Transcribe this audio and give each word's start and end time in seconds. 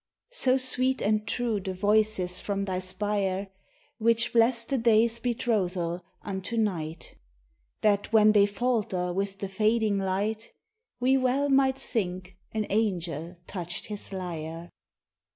So 0.31 0.57
sweet 0.57 0.99
and 0.99 1.27
true 1.27 1.59
the 1.59 1.75
voices 1.75 2.39
from 2.39 2.65
thy 2.65 2.79
spire, 2.79 3.49
Which 3.99 4.33
bless 4.33 4.63
the 4.63 4.79
day's 4.79 5.19
betrothal 5.19 6.03
unto 6.23 6.57
night, 6.57 7.13
That 7.81 8.11
when 8.11 8.31
they 8.31 8.47
falter 8.47 9.13
with 9.13 9.37
the 9.37 9.47
fading 9.47 9.99
light, 9.99 10.53
We 10.99 11.17
well 11.17 11.49
might 11.49 11.77
think 11.77 12.35
an 12.51 12.65
angel 12.71 13.35
touched 13.45 13.85
his 13.93 14.11
lyre. 14.11 14.71